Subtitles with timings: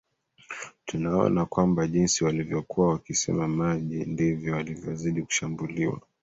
[0.85, 6.01] tunaona kwamba jinsi walivyokuwa wakisema maji ndivyo walivyozidi kushambuliwa